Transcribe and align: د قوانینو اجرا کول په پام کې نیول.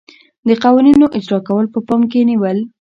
د 0.47 0.49
قوانینو 0.63 1.05
اجرا 1.17 1.39
کول 1.47 1.65
په 1.73 1.79
پام 1.87 2.01
کې 2.11 2.27
نیول. 2.29 2.57